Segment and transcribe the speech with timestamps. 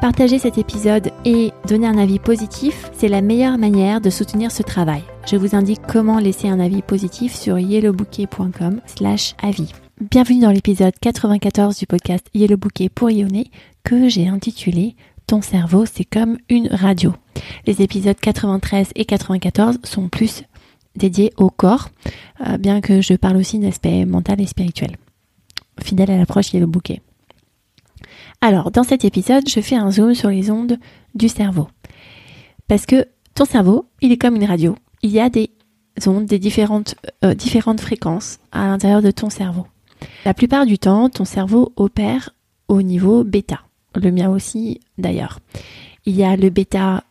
[0.00, 4.62] Partager cet épisode et donner un avis positif, c'est la meilleure manière de soutenir ce
[4.62, 5.02] travail.
[5.26, 9.72] Je vous indique comment laisser un avis positif sur yellowbouquet.com slash avis.
[9.98, 13.50] Bienvenue dans l'épisode 94 du podcast Yellow Bouquet pour Yonner
[13.84, 14.96] que j'ai intitulé
[15.26, 17.14] Ton cerveau c'est comme une radio.
[17.66, 20.44] Les épisodes 93 et 94 sont plus
[20.94, 21.88] dédiés au corps,
[22.46, 24.96] euh, bien que je parle aussi d'aspect mental et spirituel.
[25.82, 27.00] Fidèle à l'approche Yellow Bouquet.
[28.40, 30.78] Alors, dans cet épisode, je fais un zoom sur les ondes
[31.14, 31.68] du cerveau.
[32.68, 34.76] Parce que ton cerveau, il est comme une radio.
[35.02, 35.50] Il y a des
[36.06, 39.66] ondes, des différentes, euh, différentes fréquences à l'intérieur de ton cerveau.
[40.24, 42.30] La plupart du temps, ton cerveau opère
[42.68, 43.60] au niveau bêta.
[43.94, 45.40] Le mien aussi, d'ailleurs.
[46.04, 47.04] Il y a le bêta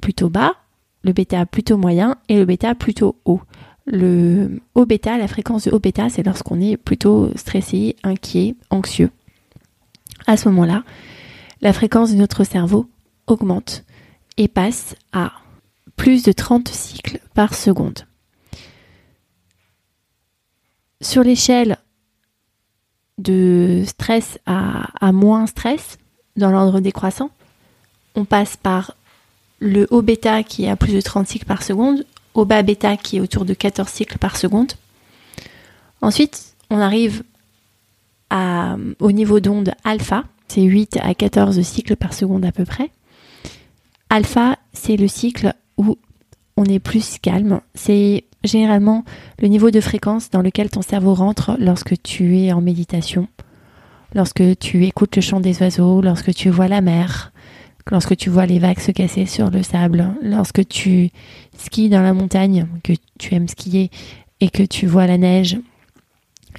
[0.00, 0.54] plutôt bas,
[1.02, 3.40] le bêta plutôt moyen et le bêta plutôt haut.
[3.86, 9.10] Le haut bêta, la fréquence de haut bêta, c'est lorsqu'on est plutôt stressé, inquiet, anxieux
[10.28, 10.84] à ce moment-là,
[11.62, 12.88] la fréquence de notre cerveau
[13.26, 13.82] augmente
[14.36, 15.32] et passe à
[15.96, 18.06] plus de 30 cycles par seconde.
[21.00, 21.78] Sur l'échelle
[23.16, 25.98] de stress à, moins stress,
[26.36, 27.30] dans l'ordre décroissant,
[28.14, 28.94] on passe par
[29.60, 32.96] le haut bêta qui est à plus de 30 cycles par seconde, au bas bêta
[32.96, 34.72] qui est autour de 14 cycles par seconde.
[36.02, 37.24] Ensuite, on arrive
[38.30, 42.90] au niveau d'onde alpha, c'est 8 à 14 cycles par seconde à peu près.
[44.10, 45.98] Alpha, c'est le cycle où
[46.56, 47.60] on est plus calme.
[47.74, 49.04] C'est généralement
[49.40, 53.28] le niveau de fréquence dans lequel ton cerveau rentre lorsque tu es en méditation,
[54.14, 57.32] lorsque tu écoutes le chant des oiseaux, lorsque tu vois la mer,
[57.90, 61.10] lorsque tu vois les vagues se casser sur le sable, lorsque tu
[61.56, 63.90] skis dans la montagne, que tu aimes skier
[64.40, 65.58] et que tu vois la neige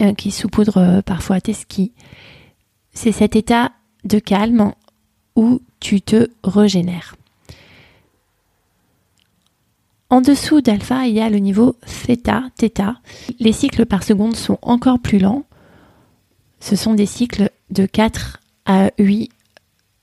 [0.00, 1.92] euh, qui saupoudre euh, parfois tes skis.
[2.92, 3.72] C'est cet état
[4.04, 4.72] de calme
[5.36, 7.16] où tu te régénères.
[10.08, 11.76] En dessous d'alpha, il y a le niveau
[12.06, 13.00] theta, theta.
[13.40, 15.44] Les cycles par seconde sont encore plus lents.
[16.60, 19.30] Ce sont des cycles de 4 à 8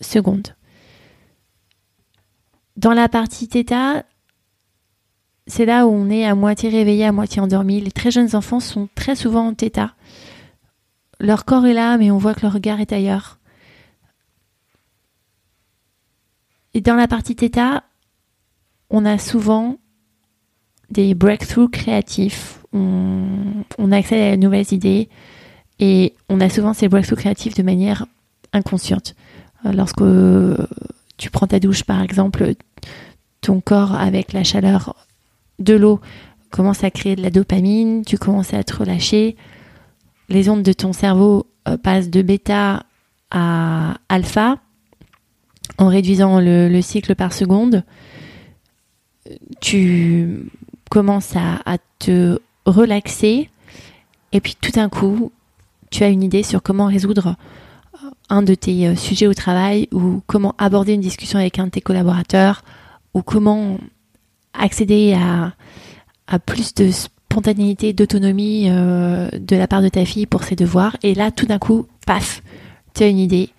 [0.00, 0.48] secondes.
[2.76, 4.04] Dans la partie theta,
[5.46, 7.80] c'est là où on est à moitié réveillé, à moitié endormi.
[7.80, 9.94] Les très jeunes enfants sont très souvent en θ.
[11.20, 13.38] Leur corps est là, mais on voit que leur regard est ailleurs.
[16.72, 17.82] Et dans la partie θ,
[18.90, 19.76] on a souvent
[20.90, 22.60] des breakthroughs créatifs.
[22.72, 23.26] On,
[23.78, 25.08] on accède à de nouvelles idées
[25.78, 28.06] et on a souvent ces breakthroughs créatifs de manière
[28.52, 29.14] inconsciente.
[29.64, 30.02] Lorsque
[31.16, 32.54] tu prends ta douche, par exemple,
[33.40, 34.94] ton corps, avec la chaleur
[35.58, 36.00] de l'eau
[36.50, 39.36] commence à créer de la dopamine, tu commences à te relâcher,
[40.28, 42.84] les ondes de ton cerveau euh, passent de bêta
[43.30, 44.58] à alpha
[45.78, 47.84] en réduisant le, cycle par seconde.
[49.60, 50.50] Tu
[50.90, 53.50] commences à, à, te relaxer
[54.32, 55.32] et puis tout d'un coup,
[55.90, 57.36] tu as une idée sur comment résoudre
[57.94, 61.66] euh, un de tes euh, sujets au travail ou comment aborder une discussion avec un
[61.66, 62.62] de tes collaborateurs
[63.14, 63.78] ou comment
[64.58, 70.56] accéder à, plus de spontanéité, d'autonomie euh, de la part de ta fille pour ses
[70.56, 70.96] devoirs.
[71.02, 72.42] Et là, tout d'un coup, paf,
[72.94, 73.50] tu as une idée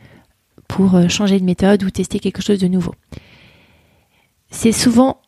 [0.67, 2.95] pour euh, changer de méthode ou tester quelque chose de nouveau.
[4.49, 5.21] C'est souvent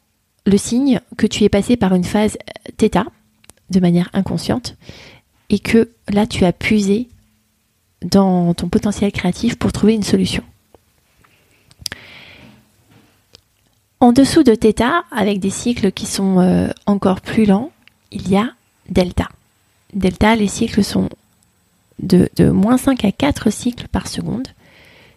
[0.45, 2.38] le signe que tu es passé par une phase
[2.78, 3.03] θ
[3.69, 4.78] de manière inconsciente
[5.49, 7.09] et que là, tu as puisé
[8.01, 10.44] dans ton potentiel créatif pour trouver une solution.
[13.99, 17.72] En dessous de θ, avec des cycles qui sont euh, encore plus lents,
[18.11, 18.52] il y a
[18.90, 19.28] delta.
[19.94, 21.09] Delta, les cycles sont
[21.97, 24.47] de, moins 5 à 4 cycles par seconde.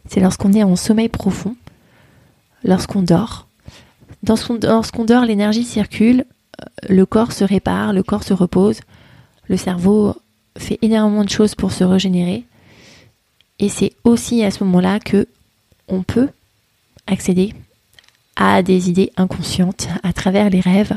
[0.08, 1.56] C'est lorsqu'on est en sommeil profond,
[2.64, 3.46] lorsqu'on dort.
[4.26, 6.24] Lorsqu'on dort, l'énergie circule,
[6.60, 8.80] euh, le corps se répare, le corps se repose,
[9.48, 10.16] le cerveau
[10.56, 12.44] fait énormément de choses pour se régénérer.
[13.58, 15.28] Et c'est aussi à ce moment-là que
[15.88, 16.28] on peut
[17.06, 17.52] accéder
[18.40, 20.96] à des idées inconscientes à travers les rêves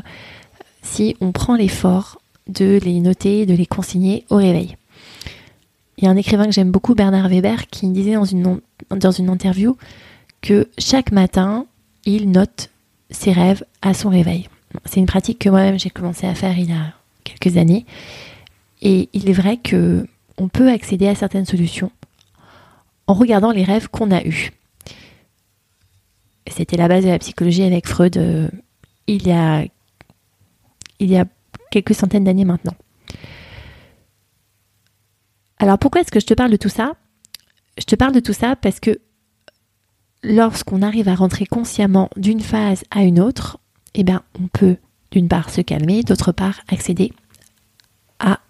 [0.82, 4.76] si on prend l'effort de les noter, de les consigner au réveil.
[5.98, 8.60] Il y a un écrivain que j'aime beaucoup, Bernard Weber, qui disait dans une,
[9.28, 9.76] interview
[10.40, 11.66] que chaque matin,
[12.04, 12.70] il note
[13.10, 14.48] ses rêves à son réveil.
[14.86, 16.94] C'est une pratique que moi-même j'ai commencé à faire il y a
[17.24, 17.84] quelques années.
[18.80, 20.06] Et il est vrai que
[20.38, 21.92] on peut accéder à certaines solutions
[23.06, 24.50] en regardant les rêves qu'on a eus.
[26.46, 28.48] C'était la base de la psychologie avec Freud euh,
[29.06, 29.64] il, y a,
[31.00, 31.24] il y a
[31.70, 32.74] quelques centaines d'années maintenant.
[35.58, 36.92] Alors pourquoi est-ce que je te parle de tout ça?
[37.78, 39.00] Je te parle de tout ça parce que
[40.22, 43.58] lorsqu'on arrive à rentrer consciemment d'une phase à une autre,
[43.94, 44.76] eh bien, on peut
[45.10, 47.12] d'une part se calmer, d'autre part accéder
[48.18, 48.40] à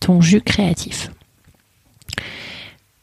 [0.00, 1.10] ton jus créatif.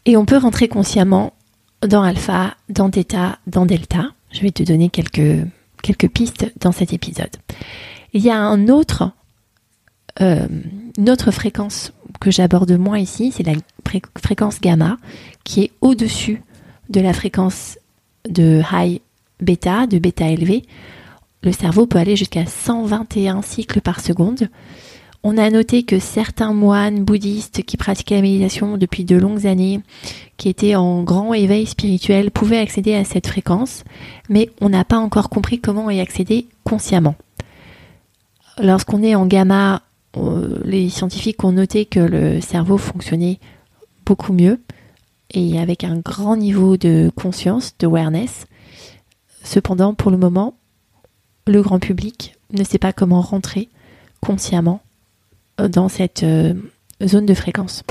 [0.05, 1.33] Et on peut rentrer consciemment
[1.81, 4.11] dans alpha, dans theta, dans delta.
[4.31, 7.35] Je vais te donner quelques, pistes dans cet épisode.
[8.13, 9.11] Il y a un autre,
[10.21, 10.47] euh,
[10.97, 13.53] une autre fréquence que j'aborde moins ici, c'est la
[14.17, 14.97] fréquence gamma,
[15.43, 16.43] qui est au-dessus
[16.89, 17.77] de la fréquence
[18.29, 19.01] de high
[19.39, 20.63] bêta, de bêta élevé.
[21.43, 24.49] Le cerveau peut aller jusqu'à 121 cycles par seconde.
[25.23, 29.81] On a noté que certains moines bouddhistes qui pratiquaient la méditation depuis de longues années,
[30.37, 33.83] qui étaient en grand éveil spirituel, pouvaient accéder à cette fréquence,
[34.29, 37.15] mais on n'a pas encore compris comment y accéder consciemment.
[38.57, 39.83] Lorsqu'on est en gamma,
[40.65, 43.39] les scientifiques ont noté que le cerveau fonctionnait
[44.05, 44.59] beaucoup mieux
[45.29, 48.47] et avec un grand niveau de conscience, de awareness.
[49.43, 50.55] Cependant, pour le moment,
[51.45, 53.69] le grand public ne sait pas comment rentrer
[54.19, 54.81] consciemment
[55.67, 56.53] dans cette euh,
[57.03, 57.83] zone de fréquence.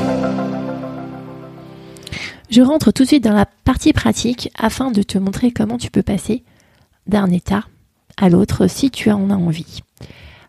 [2.51, 5.91] Je rentre tout de suite dans la partie pratique afin de te montrer comment tu
[5.91, 6.43] peux passer
[7.07, 7.65] d'un état
[8.17, 9.83] à l'autre si tu en as envie.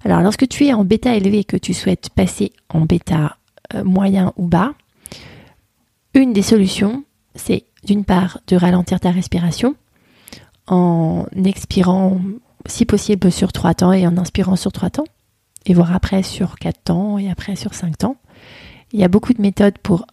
[0.04, 3.38] Alors lorsque tu es en bêta élevé et que tu souhaites passer en bêta
[3.76, 4.74] euh, moyen ou bas,
[6.14, 7.04] une des solutions,
[7.36, 9.76] c'est d'une part de ralentir ta respiration
[10.68, 12.20] en expirant
[12.66, 15.06] si possible sur trois temps et en inspirant sur trois temps
[15.66, 18.18] et voir après sur 4 temps et après sur 5 temps.
[18.92, 20.06] Il y a beaucoup de méthodes pour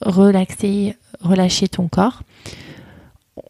[0.00, 2.22] relaxer, relâcher ton corps.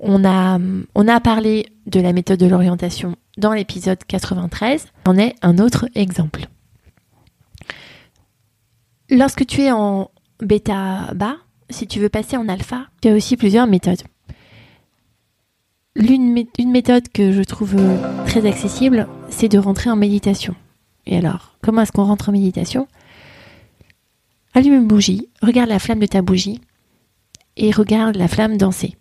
[0.01, 0.59] On a,
[0.95, 4.89] on a parlé de la méthode de l'orientation dans l'épisode 93.
[5.07, 6.47] On est un autre exemple.
[9.11, 10.11] Lorsque tu es en
[10.41, 11.37] bêta bas,
[11.71, 14.03] si tu veux passer en alpha, il y a aussi plusieurs méthodes.
[15.95, 17.77] L'une une méthode que je trouve
[18.27, 20.55] très accessible, c'est de rentrer en méditation.
[21.07, 22.87] Et alors, comment est-ce qu'on rentre en méditation?
[24.55, 26.61] Allume une bougie, regarde la flamme de ta bougie
[27.57, 28.97] et regarde la flamme danser.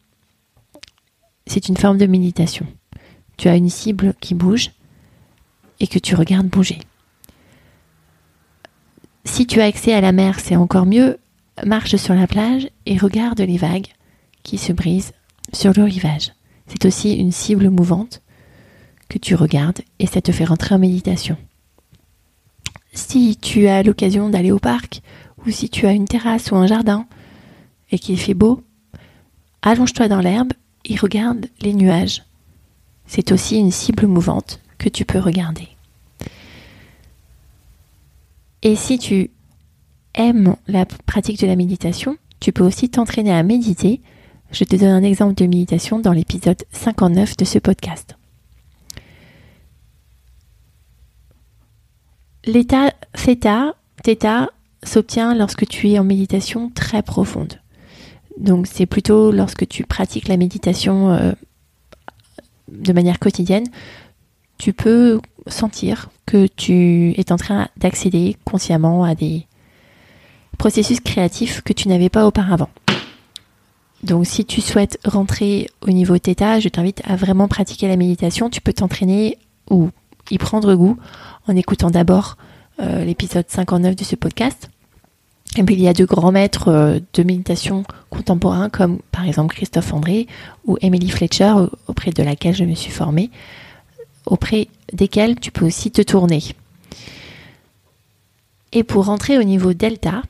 [1.45, 2.65] C'est une forme de méditation.
[3.37, 4.71] Tu as une cible qui bouge
[5.79, 6.79] et que tu regardes bouger.
[9.25, 11.17] Si tu as accès à la mer, c'est encore mieux.
[11.65, 13.87] Marche sur la plage et regarde les vagues
[14.43, 15.13] qui se brisent
[15.53, 16.31] sur le rivage.
[16.67, 18.21] C'est aussi une cible mouvante
[19.09, 21.37] que tu regardes et ça te fait rentrer en méditation.
[22.93, 25.01] Si tu as l'occasion d'aller au parc,
[25.45, 27.05] ou si tu as une terrasse ou un jardin,
[27.91, 28.63] et qu'il fait beau,
[29.61, 30.53] allonge-toi dans l'herbe
[30.85, 32.23] et regarde les nuages.
[33.05, 35.67] C'est aussi une cible mouvante que tu peux regarder.
[38.63, 39.31] Et si tu
[40.13, 44.01] aimes la pratique de la méditation, tu peux aussi t'entraîner à méditer.
[44.51, 48.15] Je te donne un exemple de méditation dans l'épisode 59 de ce podcast.
[52.45, 52.93] L'état
[54.03, 54.49] theta,
[54.83, 57.59] s'obtient lorsque tu es en méditation très profonde.
[58.39, 61.33] Donc c'est plutôt lorsque tu pratiques la méditation euh,
[62.69, 63.67] de manière quotidienne,
[64.57, 69.45] tu peux sentir que tu es en train d'accéder consciemment à des
[70.57, 72.69] processus créatifs que tu n'avais pas auparavant.
[74.03, 78.49] Donc si tu souhaites rentrer au niveau theta, je t'invite à vraiment pratiquer la méditation.
[78.49, 79.37] Tu peux t'entraîner
[79.69, 79.89] ou
[80.31, 80.97] y prendre goût
[81.47, 82.37] en écoutant d'abord
[82.79, 84.69] euh, l'épisode 59 de ce podcast.
[85.57, 89.55] Et puis il y a de grands maîtres euh, de méditation contemporains comme par exemple
[89.55, 90.27] Christophe André
[90.65, 91.53] ou Emily Fletcher
[91.87, 93.29] auprès de laquelle je me suis formée,
[94.25, 96.41] auprès desquels tu peux aussi te tourner.
[98.71, 100.21] Et pour rentrer au niveau delta,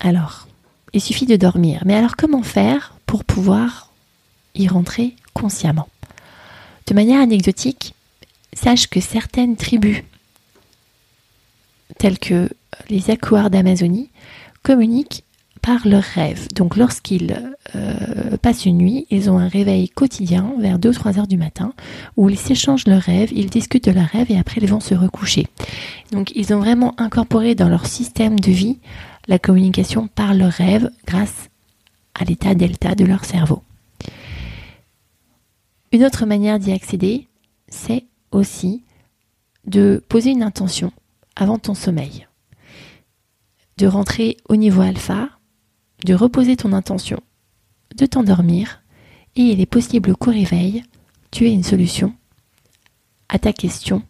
[0.00, 0.48] alors,
[0.94, 1.82] il suffit de dormir.
[1.84, 3.90] Mais alors comment faire pour pouvoir
[4.54, 5.88] y rentrer consciemment?
[6.86, 7.94] De manière anecdotique,
[8.62, 10.02] sache que certaines tribus
[11.98, 12.48] tels que
[12.88, 14.10] les Akouars d'Amazonie,
[14.62, 15.24] communiquent
[15.60, 16.48] par leurs rêves.
[16.54, 17.36] Donc lorsqu'ils
[17.76, 21.72] euh, passent une nuit, ils ont un réveil quotidien vers 2-3 heures du matin
[22.16, 24.94] où ils s'échangent leurs rêves, ils discutent de leurs rêves et après ils vont se
[24.94, 25.46] recoucher.
[26.10, 28.78] Donc ils ont vraiment incorporé dans leur système de vie
[29.28, 31.48] la communication par leurs rêves grâce
[32.14, 33.62] à l'état delta de leur cerveau.
[35.92, 37.28] Une autre manière d'y accéder,
[37.68, 38.82] c'est aussi
[39.66, 40.92] de poser une intention
[41.36, 42.26] avant ton sommeil,
[43.78, 45.28] de rentrer au niveau alpha,
[46.04, 47.20] de reposer ton intention,
[47.96, 48.82] de t'endormir,
[49.36, 50.82] et il est possible qu'au réveil,
[51.30, 52.12] tu aies une solution
[53.28, 54.02] à ta question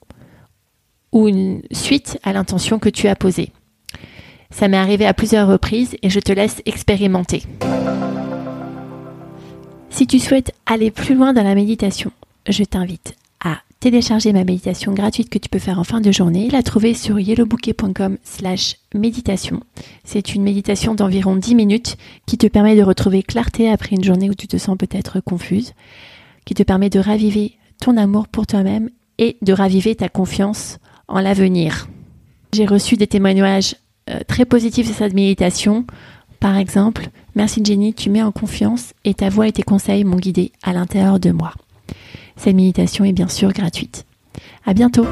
[1.13, 3.53] ou une suite à l'intention que tu as posée.
[4.51, 7.43] Ça m'est arrivé à plusieurs reprises et je te laisse expérimenter.
[9.91, 12.13] Si tu souhaites aller plus loin dans la méditation,
[12.49, 13.15] je t'invite
[13.45, 16.95] à télécharger ma méditation gratuite que tu peux faire en fin de journée, la trouver
[16.95, 19.61] sur yellowbouquet.com slash méditation.
[20.05, 24.31] C'est une méditation d'environ 10 minutes qui te permet de retrouver clarté après une journée
[24.31, 25.73] où tu te sens peut-être confuse,
[26.45, 31.19] qui te permet de raviver ton amour pour toi-même et de raviver ta confiance en
[31.19, 31.89] l'avenir.
[32.53, 33.75] J'ai reçu des témoignages
[34.11, 35.87] euh, très positifs de cette méditation.
[36.39, 40.19] Par exemple, merci Jenny, tu mets en confiance et ta voix et tes conseils m'ont
[40.19, 41.53] guidé à l'intérieur de moi.
[42.37, 44.05] Cette méditation est bien sûr gratuite.
[44.65, 45.07] À bientôt!